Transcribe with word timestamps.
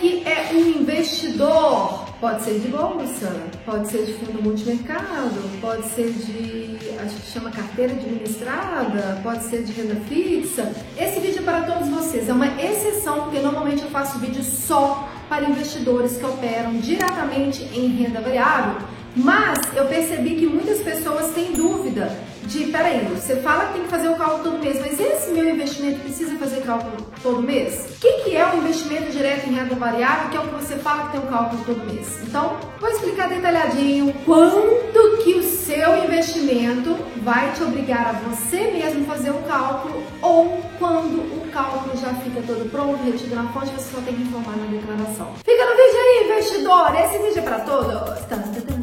que 0.00 0.22
é 0.26 0.50
um 0.54 0.80
investidor, 0.80 2.06
pode 2.18 2.42
ser 2.42 2.58
de 2.58 2.68
bolsa, 2.68 3.30
pode 3.66 3.88
ser 3.90 4.06
de 4.06 4.14
fundo 4.14 4.42
multimercado, 4.42 5.38
pode 5.60 5.86
ser 5.88 6.10
de, 6.10 6.78
acho 6.98 7.16
que 7.16 7.30
chama 7.30 7.50
carteira 7.50 7.92
administrada, 7.92 9.20
pode 9.22 9.44
ser 9.44 9.62
de 9.62 9.72
renda 9.72 9.96
fixa. 10.08 10.72
Esse 10.98 11.20
vídeo 11.20 11.40
é 11.40 11.42
para 11.42 11.62
todos 11.64 11.88
vocês, 11.88 12.30
é 12.30 12.32
uma 12.32 12.46
exceção, 12.46 13.24
porque 13.24 13.40
normalmente 13.40 13.82
eu 13.82 13.90
faço 13.90 14.18
vídeo 14.18 14.42
só 14.42 15.06
para 15.28 15.44
investidores 15.44 16.16
que 16.16 16.24
operam 16.24 16.78
diretamente 16.78 17.62
em 17.74 17.88
renda 17.88 18.22
variável, 18.22 18.80
mas 19.16 19.58
eu 19.74 19.86
percebi 19.86 20.36
que 20.36 20.46
muitas 20.46 20.80
pessoas 20.80 21.32
têm 21.34 21.52
dúvida 21.52 22.10
de, 22.50 22.64
peraí, 22.64 23.04
você 23.06 23.36
fala 23.36 23.66
que 23.66 23.74
tem 23.74 23.82
que 23.82 23.88
fazer 23.88 24.08
o 24.08 24.16
cálculo 24.16 24.42
todo 24.42 24.58
mês, 24.58 24.80
mas 24.80 24.98
esse 24.98 25.30
meu 25.30 25.48
investimento 25.48 26.00
precisa 26.00 26.36
fazer 26.36 26.62
cálculo 26.62 27.06
todo 27.22 27.42
mês? 27.42 27.86
O 27.96 28.00
que, 28.00 28.12
que 28.24 28.36
é 28.36 28.44
o 28.52 28.56
investimento 28.56 29.12
direto 29.12 29.48
em 29.48 29.54
renda 29.54 29.74
variável, 29.76 30.30
que 30.30 30.36
é 30.36 30.40
o 30.40 30.48
que 30.48 30.54
você 30.54 30.76
fala 30.76 31.06
que 31.06 31.12
tem 31.12 31.20
um 31.20 31.30
cálculo 31.30 31.62
todo 31.64 31.92
mês? 31.92 32.20
Então, 32.22 32.56
vou 32.80 32.90
explicar 32.90 33.28
detalhadinho 33.28 34.12
quanto 34.24 35.18
que 35.22 35.34
o 35.34 35.42
seu 35.42 36.04
investimento 36.04 36.96
vai 37.22 37.52
te 37.52 37.62
obrigar 37.62 38.08
a 38.08 38.12
você 38.28 38.72
mesmo 38.72 39.04
fazer 39.06 39.30
o 39.30 39.42
cálculo 39.42 40.02
ou 40.22 40.60
quando 40.78 41.20
o 41.20 41.48
cálculo 41.52 41.96
já 41.96 42.12
fica 42.14 42.42
todo 42.46 42.68
pronto, 42.70 43.02
retido 43.04 43.34
na 43.34 43.44
fonte, 43.52 43.70
você 43.70 43.94
só 43.94 44.00
tem 44.00 44.14
que 44.14 44.22
informar 44.22 44.56
na 44.56 44.66
declaração. 44.66 45.34
Fica 45.44 45.64
no 45.66 45.72
vídeo 45.72 46.00
aí, 46.00 46.30
investidor! 46.30 46.94
Esse 46.96 47.18
vídeo 47.18 47.38
é 47.38 47.42
para 47.42 47.60
todos! 47.60 48.79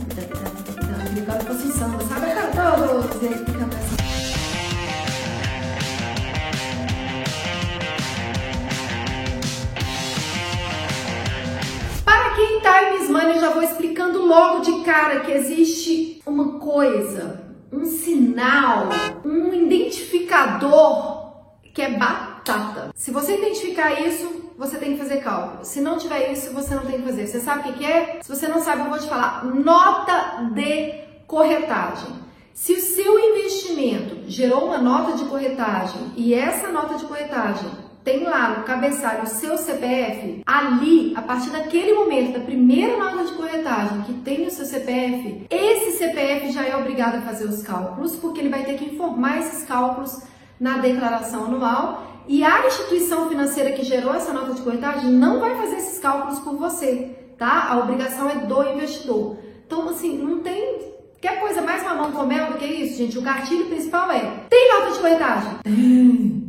Money, 13.18 13.38
eu 13.38 13.42
já 13.42 13.50
vou 13.50 13.64
explicando 13.64 14.24
logo 14.24 14.60
de 14.60 14.84
cara 14.84 15.22
que 15.22 15.32
existe 15.32 16.22
uma 16.24 16.60
coisa, 16.60 17.42
um 17.72 17.84
sinal, 17.84 18.90
um 19.26 19.52
identificador 19.52 21.34
que 21.74 21.82
é 21.82 21.98
batata. 21.98 22.92
Se 22.94 23.10
você 23.10 23.36
identificar 23.36 24.00
isso, 24.00 24.54
você 24.56 24.78
tem 24.78 24.92
que 24.94 25.00
fazer 25.00 25.18
cálculo. 25.18 25.66
Se 25.66 25.82
não 25.82 25.98
tiver 25.98 26.32
isso, 26.32 26.54
você 26.54 26.76
não 26.76 26.86
tem 26.86 27.00
que 27.00 27.08
fazer. 27.08 27.26
Você 27.26 27.40
sabe 27.40 27.70
o 27.70 27.74
que 27.74 27.86
é? 27.86 28.20
Se 28.22 28.30
você 28.30 28.48
não 28.48 28.62
sabe, 28.62 28.84
eu 28.84 28.90
vou 28.90 29.00
te 29.00 29.10
falar. 29.10 29.44
Nota 29.46 30.52
de 30.54 30.94
corretagem. 31.26 32.14
Se 32.54 32.74
o 32.74 32.80
seu 32.80 33.20
investimento 33.20 34.30
gerou 34.30 34.66
uma 34.66 34.78
nota 34.78 35.14
de 35.14 35.26
corretagem 35.26 36.12
e 36.16 36.36
essa 36.36 36.68
nota 36.68 36.96
de 36.96 37.06
corretagem 37.06 37.70
tem 38.08 38.24
lá 38.24 38.58
no 38.58 38.64
cabeçalho 38.64 39.24
o 39.24 39.28
seu 39.28 39.58
CPF, 39.58 40.42
ali, 40.46 41.12
a 41.14 41.22
partir 41.22 41.50
daquele 41.50 41.92
momento, 41.92 42.40
da 42.40 42.46
primeira 42.46 42.96
nota 42.96 43.26
de 43.26 43.34
corretagem 43.34 44.02
que 44.04 44.14
tem 44.14 44.48
o 44.48 44.50
seu 44.50 44.66
CPF, 44.66 45.46
esse 45.50 45.98
CPF 45.98 46.54
já 46.54 46.66
é 46.66 46.78
obrigado 46.78 47.16
a 47.16 47.22
fazer 47.22 47.44
os 47.44 47.62
cálculos, 47.64 48.16
porque 48.16 48.40
ele 48.40 48.48
vai 48.48 48.64
ter 48.64 48.76
que 48.76 48.86
informar 48.86 49.40
esses 49.40 49.66
cálculos 49.66 50.22
na 50.58 50.78
declaração 50.78 51.48
anual 51.48 52.24
e 52.30 52.46
a 52.46 52.66
instituição 52.66 53.28
financeira 53.28 53.74
que 53.74 53.84
gerou 53.84 54.16
essa 54.16 54.32
nota 54.32 54.54
de 54.54 54.62
corretagem 54.62 55.12
não 55.12 55.42
vai 55.42 55.58
fazer 55.58 55.76
esses 55.76 56.00
cálculos 56.00 56.40
por 56.40 56.56
você, 56.56 57.14
tá? 57.38 57.68
A 57.70 57.78
obrigação 57.78 58.30
é 58.30 58.36
do 58.36 58.70
investidor. 58.70 59.36
Então, 59.66 59.90
assim, 59.90 60.18
não 60.18 60.40
tem 60.40 60.96
Quer 61.20 61.40
coisa 61.40 61.64
mais 61.64 61.84
mamão 61.84 62.12
com 62.12 62.28
mel 62.28 62.52
do 62.52 62.60
que 62.60 62.66
isso, 62.66 63.00
gente? 63.00 63.18
O 63.18 63.24
gatilho 63.24 63.66
principal 63.66 64.12
é: 64.12 64.46
tem 64.48 64.72
nota 64.72 64.92
de 64.92 65.00
corretagem? 65.00 65.52
Tem. 65.64 66.47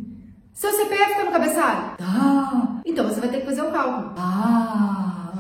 Seu 0.59 0.73
CPF 0.73 1.15
tá 1.15 1.25
no 1.25 1.31
cabeçalho? 1.31 1.97
Tá. 1.99 2.81
Então 2.85 3.07
você 3.07 3.21
vai 3.21 3.29
ter 3.29 3.39
que 3.43 3.47
fazer 3.47 3.63
o 3.63 3.71
cálculo. 3.71 4.13
Ah. 4.17 5.33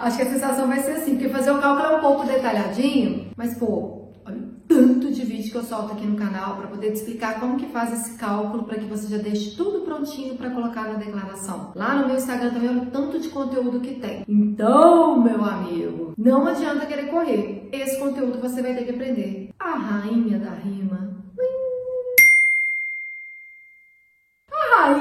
Acho 0.00 0.16
que 0.16 0.22
a 0.22 0.30
sensação 0.30 0.66
vai 0.66 0.80
ser 0.80 0.92
assim, 0.92 1.10
porque 1.10 1.28
fazer 1.28 1.50
o 1.50 1.58
cálculo 1.58 1.86
é 1.86 1.96
um 1.98 2.00
pouco 2.00 2.26
detalhadinho, 2.26 3.26
mas 3.36 3.58
pô, 3.58 4.08
tanto 4.66 5.12
de 5.12 5.26
vídeo 5.26 5.50
que 5.50 5.58
eu 5.58 5.62
solto 5.62 5.92
aqui 5.92 6.06
no 6.06 6.16
canal 6.16 6.56
para 6.56 6.68
poder 6.68 6.92
te 6.92 6.94
explicar 6.94 7.38
como 7.38 7.58
que 7.58 7.66
faz 7.66 7.92
esse 7.92 8.16
cálculo 8.16 8.64
para 8.64 8.78
que 8.78 8.86
você 8.86 9.08
já 9.08 9.18
deixe 9.22 9.54
tudo 9.54 9.80
prontinho 9.84 10.34
para 10.36 10.48
colocar 10.48 10.84
na 10.84 10.94
declaração. 10.94 11.72
Lá 11.74 11.94
no 11.96 12.06
meu 12.06 12.16
Instagram 12.16 12.50
também 12.50 12.70
olha 12.70 12.82
o 12.82 12.86
tanto 12.86 13.20
de 13.20 13.28
conteúdo 13.28 13.80
que 13.80 13.96
tem. 13.96 14.24
Então, 14.26 15.20
meu 15.22 15.44
amigo, 15.44 16.14
não 16.16 16.46
adianta 16.46 16.86
querer 16.86 17.10
correr. 17.10 17.68
Esse 17.70 17.98
conteúdo 17.98 18.40
você 18.40 18.62
vai 18.62 18.74
ter 18.74 18.84
que 18.84 18.90
aprender. 18.92 19.50
A 19.58 19.74
rainha 19.74 20.38
da 20.38 20.50
rima. 20.50 20.93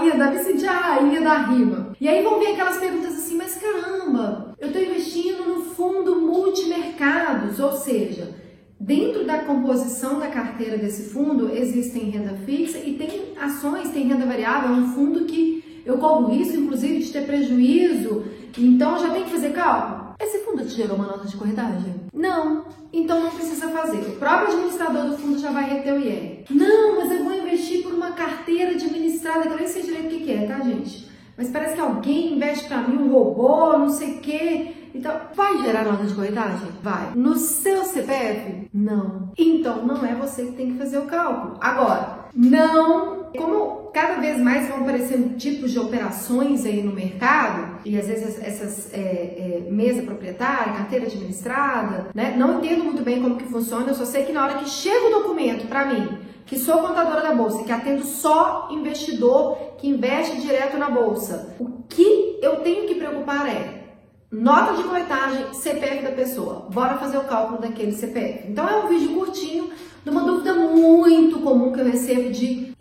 Rainha, 0.03 0.18
deve 0.18 0.44
sentir 0.44 0.68
a 0.68 0.74
rainha 0.74 1.22
da 1.22 1.38
rima. 1.38 1.96
E 2.00 2.08
aí 2.08 2.22
vão 2.22 2.40
vir 2.40 2.47
aquelas 2.47 2.78
perguntas 2.78 3.14
assim, 3.14 3.38
mas 3.38 3.56
caramba, 3.56 4.53
eu 4.59 4.68
estou 4.68 4.81
investindo 4.81 5.46
no 5.47 5.62
fundo 5.62 6.19
multimercados, 6.19 7.59
ou 7.59 7.72
seja, 7.74 8.44
Dentro 8.80 9.24
da 9.24 9.38
composição 9.46 10.19
da 10.19 10.28
carteira 10.28 10.78
desse 10.78 11.03
fundo 11.03 11.50
existem 11.56 12.09
renda 12.09 12.34
fixa 12.46 12.78
e 12.80 12.96
tem 12.96 13.31
ações, 13.40 13.91
tem 13.91 14.09
renda 14.09 14.25
variável, 14.25 14.75
é 14.75 14.78
um 14.78 14.94
fundo 14.94 15.24
que 15.24 15.81
eu 15.86 15.97
corro 15.97 16.28
risco, 16.28 16.58
inclusive, 16.58 17.00
de 17.00 17.14
ter 17.14 17.25
prejuízo, 17.25 18.25
então 18.58 19.00
já 19.00 19.12
tem 19.12 19.24
que 19.24 19.30
fazer 19.30 19.53
cálculo. 19.53 20.03
Fundo 20.53 20.66
te 20.66 20.75
gerou 20.75 20.96
uma 20.96 21.08
nota 21.08 21.28
de 21.28 21.36
corretagem? 21.36 21.96
Não, 22.14 22.66
então 22.91 23.24
não 23.24 23.31
precisa 23.31 23.69
fazer. 23.69 24.02
O 24.02 24.18
próprio 24.18 24.50
administrador 24.50 25.06
do 25.08 25.18
fundo 25.18 25.40
já 25.40 25.50
vai 25.50 25.68
reter 25.68 25.94
o 25.94 26.00
IR. 26.00 26.46
Não, 26.52 26.97
mas 26.97 27.12
eu 27.12 27.24
vou 27.24 27.34
investir 27.34 27.81
por 27.81 27.91
uma 27.91 28.12
carteira 28.12 28.72
administrada, 28.72 29.41
que 29.41 29.47
eu 29.47 29.58
nem 29.58 29.68
sei 29.68 29.81
direito 29.81 30.16
o 30.16 30.19
que 30.19 30.31
é, 30.31 30.46
tá, 30.46 30.59
gente? 30.59 31.09
Mas 31.36 31.50
parece 31.50 31.74
que 31.74 31.81
alguém 31.81 32.36
investe 32.36 32.68
para 32.68 32.88
mim, 32.88 32.97
um 32.97 33.12
robô, 33.12 33.80
não 33.80 33.90
sei 33.90 34.18
o 34.18 34.19
quê. 34.19 34.75
Então, 34.94 35.22
vai 35.34 35.58
gerar 35.64 35.86
nota 35.86 36.03
de 36.03 36.14
corretagem? 36.14 36.70
Vai. 36.84 37.14
No 37.16 37.35
seu 37.35 37.84
CPF? 37.84 38.70
Não. 38.72 39.31
Então, 39.35 39.84
não 39.84 40.06
é 40.06 40.14
você 40.14 40.46
que 40.46 40.52
tem 40.52 40.74
que 40.74 40.78
fazer 40.78 41.00
o 41.00 41.08
cálculo. 41.08 41.58
Agora, 41.59 42.25
não. 42.35 43.24
Como 43.35 43.82
cada 43.93 44.15
vez 44.15 44.39
mais 44.39 44.67
vão 44.67 44.81
aparecendo 44.81 45.37
tipos 45.37 45.71
de 45.71 45.79
operações 45.79 46.65
aí 46.65 46.81
no 46.81 46.91
mercado, 46.91 47.79
e 47.85 47.97
às 47.97 48.07
vezes 48.07 48.41
essas 48.41 48.93
é, 48.93 48.97
é, 48.97 49.67
mesa 49.69 50.01
proprietária, 50.01 50.73
carteira 50.73 51.05
administrada, 51.05 52.07
né? 52.13 52.35
Não 52.35 52.57
entendo 52.57 52.83
muito 52.83 53.03
bem 53.03 53.21
como 53.21 53.37
que 53.37 53.45
funciona, 53.45 53.87
eu 53.87 53.95
só 53.95 54.05
sei 54.05 54.23
que 54.23 54.33
na 54.33 54.43
hora 54.43 54.55
que 54.55 54.69
chega 54.69 55.07
o 55.07 55.21
documento 55.21 55.67
para 55.67 55.85
mim, 55.85 56.17
que 56.45 56.57
sou 56.57 56.79
contadora 56.79 57.21
da 57.21 57.35
bolsa, 57.35 57.63
que 57.63 57.71
atendo 57.71 58.03
só 58.03 58.67
investidor 58.71 59.57
que 59.77 59.87
investe 59.87 60.41
direto 60.41 60.77
na 60.77 60.89
bolsa, 60.89 61.55
o 61.59 61.83
que 61.87 62.39
eu 62.41 62.57
tenho 62.57 62.87
que 62.87 62.95
preocupar 62.95 63.47
é 63.47 63.83
Nota 64.33 64.73
de 64.73 64.81
corretagem, 64.81 65.53
CPF 65.53 66.01
da 66.01 66.11
pessoa. 66.11 66.67
Bora 66.73 66.97
fazer 66.97 67.19
o 67.19 67.23
cálculo 67.25 67.61
daquele 67.61 67.91
CPF. 67.91 68.49
Então 68.49 68.67
é 68.67 68.83
um 68.83 68.87
vídeo 68.87 69.13
curtinho 69.13 69.69
de 70.03 70.09
uma 70.09 70.23
dúvida 70.23 70.55
muito 70.55 71.39
comum 71.41 71.71
que 71.71 71.79
eu 71.79 71.85
recebo 71.85 72.31
de 72.31 72.72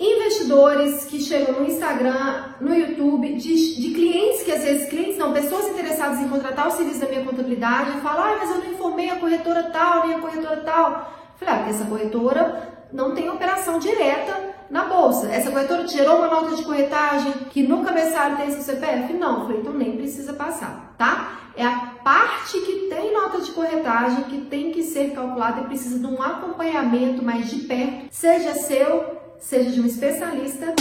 investidores 0.52 1.04
que 1.04 1.20
chegam 1.20 1.60
no 1.60 1.66
Instagram, 1.66 2.44
no 2.60 2.74
YouTube, 2.74 3.34
de, 3.34 3.80
de 3.80 3.94
clientes 3.94 4.42
que 4.42 4.52
às 4.52 4.62
vezes, 4.62 4.88
clientes 4.88 5.16
não, 5.16 5.32
pessoas 5.32 5.68
interessadas 5.68 6.20
em 6.20 6.28
contratar 6.28 6.68
o 6.68 6.70
serviço 6.70 7.00
da 7.00 7.08
minha 7.08 7.24
contabilidade 7.24 8.00
falam, 8.00 8.24
ah, 8.24 8.36
mas 8.38 8.50
eu 8.50 8.58
não 8.58 8.72
informei 8.72 9.10
a 9.10 9.16
corretora 9.16 9.64
tal, 9.64 10.06
nem 10.06 10.16
a 10.16 10.20
corretora 10.20 10.56
tal. 10.58 11.12
falei, 11.36 11.54
ah, 11.54 11.56
porque 11.58 11.70
essa 11.70 11.84
corretora 11.86 12.72
não 12.92 13.14
tem 13.14 13.30
operação 13.30 13.78
direta 13.78 14.52
na 14.70 14.84
bolsa. 14.84 15.28
Essa 15.32 15.50
corretora 15.50 15.86
gerou 15.88 16.18
uma 16.18 16.28
nota 16.28 16.54
de 16.54 16.62
corretagem 16.62 17.32
que 17.50 17.62
no 17.62 17.82
cabeçalho 17.82 18.36
tem 18.36 18.50
seu 18.50 18.62
CPF? 18.62 19.14
Não, 19.14 19.42
falei, 19.42 19.60
então 19.60 19.72
nem 19.72 19.96
precisa 19.96 20.34
passar, 20.34 20.94
tá? 20.98 21.38
é 21.56 21.64
a 21.64 21.92
parte 22.02 22.58
que 22.60 22.88
tem 22.88 23.12
nota 23.12 23.41
de 23.41 23.50
corretagem 23.52 24.24
que 24.24 24.38
tem 24.46 24.72
que 24.72 24.82
ser 24.82 25.12
calculada 25.12 25.60
e 25.60 25.64
precisa 25.64 25.98
de 25.98 26.06
um 26.06 26.20
acompanhamento 26.22 27.22
mais 27.22 27.50
de 27.50 27.60
perto, 27.60 28.06
seja 28.10 28.54
seu, 28.54 29.22
seja 29.42 29.70
de 29.70 29.80
um 29.80 29.86
especialista. 29.86 30.75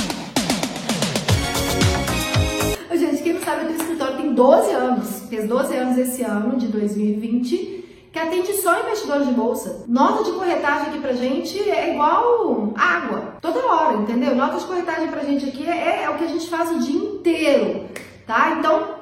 Gente, 2.93 3.23
quem 3.23 3.33
não 3.33 3.41
sabe, 3.41 3.65
o 3.65 3.75
escritório 3.75 4.17
tem 4.17 4.33
12 4.33 4.71
anos, 4.71 5.23
fez 5.27 5.47
12 5.47 5.75
anos 5.75 5.97
esse 5.97 6.21
ano, 6.21 6.55
de 6.57 6.67
2020, 6.67 8.09
que 8.11 8.19
atende 8.19 8.53
só 8.53 8.79
investidores 8.79 9.27
de 9.27 9.33
bolsa. 9.33 9.85
Nota 9.87 10.23
de 10.23 10.31
corretagem 10.33 10.89
aqui 10.89 10.99
pra 10.99 11.13
gente 11.13 11.69
é 11.69 11.93
igual 11.93 12.73
água, 12.75 13.37
toda 13.41 13.65
hora, 13.65 13.97
entendeu? 13.97 14.35
Nota 14.35 14.59
de 14.59 14.65
corretagem 14.65 15.07
pra 15.07 15.23
gente 15.23 15.49
aqui 15.49 15.67
é, 15.67 16.03
é 16.03 16.09
o 16.09 16.17
que 16.17 16.25
a 16.25 16.27
gente 16.27 16.47
faz 16.47 16.69
o 16.69 16.79
dia 16.79 16.95
inteiro, 16.95 17.85
tá? 18.27 18.57
Então, 18.59 19.01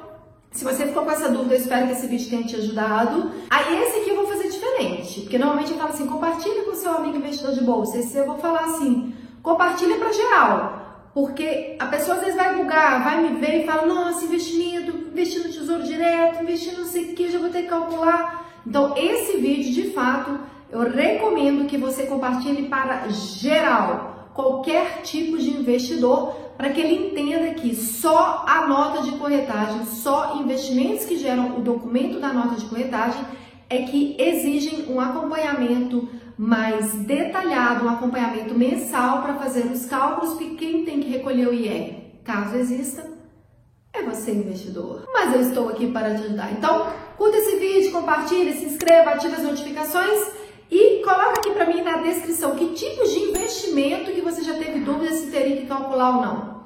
se 0.50 0.64
você 0.64 0.86
ficou 0.86 1.04
com 1.04 1.10
essa 1.10 1.28
dúvida, 1.28 1.54
eu 1.54 1.60
espero 1.60 1.86
que 1.86 1.92
esse 1.92 2.06
vídeo 2.06 2.30
tenha 2.30 2.42
te 2.44 2.56
ajudado. 2.56 3.30
Aí 3.50 3.82
esse 3.82 3.98
aqui 3.98 4.10
eu 4.10 4.16
vou 4.16 4.26
fazer 4.26 4.48
diferente, 4.48 5.20
porque 5.20 5.38
normalmente 5.38 5.72
eu 5.72 5.78
falo 5.78 5.90
assim, 5.90 6.06
compartilha 6.06 6.64
com 6.64 6.74
seu 6.74 6.92
amigo 6.92 7.18
investidor 7.18 7.52
de 7.52 7.62
bolsa. 7.62 7.98
Esse 7.98 8.16
eu 8.16 8.26
vou 8.26 8.38
falar 8.38 8.64
assim, 8.64 9.12
compartilha 9.42 9.96
para 9.96 10.12
geral. 10.12 10.80
Porque 11.12 11.76
a 11.78 11.86
pessoa 11.86 12.16
às 12.16 12.22
vezes 12.22 12.36
vai 12.36 12.56
bugar, 12.56 13.02
vai 13.02 13.20
me 13.20 13.40
ver 13.40 13.62
e 13.62 13.66
fala, 13.66 13.86
nossa, 13.86 14.24
investimento, 14.24 14.96
investir 14.96 15.42
no 15.42 15.52
tesouro 15.52 15.82
direto, 15.82 16.42
investir 16.42 16.78
não 16.78 16.84
sei 16.84 17.12
o 17.12 17.14
que, 17.14 17.30
já 17.30 17.38
vou 17.38 17.50
ter 17.50 17.62
que 17.62 17.68
calcular. 17.68 18.46
Então, 18.64 18.94
esse 18.96 19.38
vídeo, 19.38 19.72
de 19.72 19.90
fato, 19.90 20.38
eu 20.70 20.88
recomendo 20.88 21.66
que 21.66 21.76
você 21.76 22.04
compartilhe 22.04 22.68
para 22.68 23.08
geral 23.08 24.30
qualquer 24.32 25.02
tipo 25.02 25.36
de 25.36 25.50
investidor 25.50 26.36
para 26.56 26.70
que 26.70 26.80
ele 26.80 27.08
entenda 27.08 27.54
que 27.54 27.74
só 27.74 28.44
a 28.46 28.68
nota 28.68 29.02
de 29.02 29.12
corretagem, 29.12 29.84
só 29.86 30.36
investimentos 30.38 31.06
que 31.06 31.16
geram 31.16 31.56
o 31.56 31.62
documento 31.62 32.20
da 32.20 32.32
nota 32.32 32.54
de 32.54 32.66
corretagem 32.66 33.24
é 33.70 33.82
que 33.82 34.16
exigem 34.18 34.86
um 34.88 35.00
acompanhamento 35.00 36.08
mais 36.36 36.92
detalhado, 36.94 37.84
um 37.84 37.88
acompanhamento 37.88 38.52
mensal 38.54 39.22
para 39.22 39.34
fazer 39.34 39.66
os 39.66 39.86
cálculos 39.86 40.36
que 40.36 40.56
quem 40.56 40.84
tem 40.84 40.98
que 40.98 41.08
recolher 41.08 41.46
o 41.46 41.54
IR, 41.54 41.94
caso 42.24 42.56
exista, 42.56 43.08
é 43.92 44.02
você 44.02 44.32
investidor. 44.32 45.04
Mas 45.12 45.34
eu 45.34 45.40
estou 45.40 45.68
aqui 45.68 45.86
para 45.86 46.14
te 46.14 46.24
ajudar. 46.24 46.52
Então, 46.52 46.86
curta 47.16 47.36
esse 47.36 47.56
vídeo, 47.56 47.92
compartilhe, 47.92 48.52
se 48.54 48.64
inscreva, 48.64 49.10
ative 49.10 49.36
as 49.36 49.42
notificações 49.42 50.32
e 50.70 51.02
coloca 51.02 51.38
aqui 51.38 51.50
para 51.50 51.66
mim 51.66 51.82
na 51.82 51.98
descrição 51.98 52.56
que 52.56 52.72
tipos 52.74 53.12
de 53.12 53.20
investimento 53.20 54.12
que 54.12 54.20
você 54.20 54.42
já 54.42 54.54
teve 54.54 54.80
dúvida 54.80 55.12
se 55.14 55.30
teria 55.30 55.58
que 55.58 55.66
calcular 55.66 56.16
ou 56.16 56.22
não. 56.22 56.59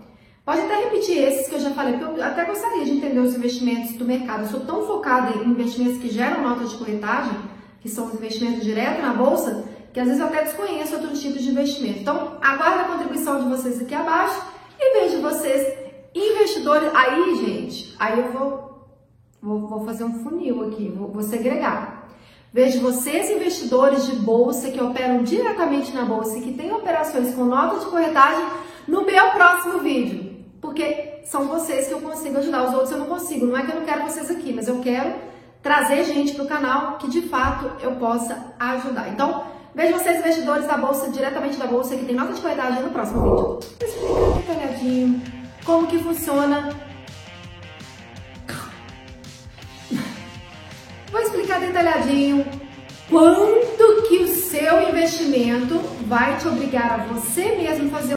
Pode 0.45 0.61
até 0.61 0.77
repetir 0.85 1.17
esses 1.17 1.49
que 1.49 1.55
eu 1.55 1.61
já 1.61 1.71
falei, 1.71 1.97
porque 1.97 2.21
eu 2.21 2.25
até 2.25 2.45
gostaria 2.45 2.85
de 2.85 2.91
entender 2.91 3.19
os 3.19 3.35
investimentos 3.35 3.95
do 3.95 4.05
mercado. 4.05 4.43
Eu 4.43 4.49
sou 4.49 4.61
tão 4.61 4.87
focada 4.87 5.39
em 5.39 5.49
investimentos 5.49 5.99
que 5.99 6.11
geram 6.11 6.43
nota 6.43 6.67
de 6.67 6.77
corretagem, 6.77 7.35
que 7.81 7.89
são 7.89 8.07
os 8.07 8.15
investimentos 8.15 8.63
direto 8.63 9.01
na 9.01 9.15
bolsa, 9.15 9.65
que 9.91 9.99
às 9.99 10.07
vezes 10.07 10.21
eu 10.21 10.27
até 10.27 10.45
desconheço 10.45 10.97
outros 10.97 11.23
tipos 11.23 11.43
de 11.43 11.49
investimento. 11.49 12.01
Então, 12.01 12.37
aguardo 12.43 12.81
a 12.81 12.85
contribuição 12.85 13.43
de 13.43 13.49
vocês 13.49 13.81
aqui 13.81 13.95
abaixo 13.95 14.39
e 14.79 15.01
vejo 15.01 15.23
vocês 15.23 15.79
investidores. 16.15 16.91
Aí, 16.95 17.37
gente, 17.37 17.97
aí 17.99 18.21
eu 18.21 18.31
vou, 18.31 18.87
vou, 19.41 19.67
vou 19.67 19.85
fazer 19.87 20.05
um 20.05 20.23
funil 20.23 20.63
aqui, 20.65 20.93
vou, 20.95 21.09
vou 21.09 21.23
segregar. 21.23 22.07
Vejo 22.53 22.81
vocês, 22.81 23.31
investidores 23.31 24.07
de 24.07 24.17
bolsa 24.17 24.71
que 24.71 24.81
operam 24.81 25.23
diretamente 25.23 25.91
na 25.95 26.05
bolsa 26.05 26.37
e 26.37 26.43
que 26.43 26.53
têm 26.53 26.71
operações 26.71 27.35
com 27.35 27.47
nota 27.47 27.81
de 27.81 27.87
corretagem 27.87 28.45
no 28.87 29.07
meu 29.07 29.31
próximo 29.31 29.79
vídeo. 29.79 30.34
Porque 30.65 31.21
são 31.27 31.47
vocês 31.47 31.89
que 31.89 31.93
eu 31.93 32.01
consigo 32.01 32.39
ajudar, 32.39 32.65
os 32.65 32.73
outros 32.73 32.93
eu 32.93 32.99
não 32.99 33.07
consigo. 33.07 33.45
Não 33.45 33.55
é 33.55 33.67
que 33.67 33.71
eu 33.71 33.81
não 33.81 33.85
quero 33.85 34.03
vocês 34.05 34.31
aqui, 34.31 34.51
mas 34.51 34.67
eu 34.67 34.81
quero 34.81 35.15
trazer 35.63 36.05
gente 36.05 36.33
para 36.33 36.45
o 36.45 36.49
canal 36.49 36.97
que 36.97 37.07
de 37.11 37.21
fato 37.21 37.71
eu 37.83 37.97
possa 37.97 38.55
ajudar. 38.59 39.11
Então, 39.11 39.45
vejo 39.75 39.93
vocês, 39.93 40.21
investidores 40.21 40.67
da 40.67 40.79
bolsa, 40.79 41.11
diretamente 41.11 41.59
da 41.59 41.67
bolsa, 41.67 41.95
que 41.95 42.07
tem 42.07 42.17
nota 42.17 42.33
de 42.33 42.41
corretagem 42.41 42.83
no 42.83 42.89
próximo 42.89 43.21
vídeo. 43.21 43.37
Vou 43.37 43.61
explicar 43.83 44.39
detalhadinho 44.39 45.23
como 45.67 45.87
que 45.87 45.99
funciona 45.99 46.71
Vou 51.11 51.21
explicar 51.21 51.61
detalhadinho 51.61 52.47
quanto 53.09 54.03
que 54.09 54.19
o 54.19 54.29
seu 54.29 54.89
investimento 54.89 55.79
vai 56.07 56.37
te 56.37 56.47
obrigar 56.49 57.01
a 57.01 57.05
você 57.05 57.57
mesmo 57.57 57.91
fazer 57.91 58.13